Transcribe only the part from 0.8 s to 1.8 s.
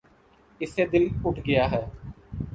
دل اٹھ گیا۔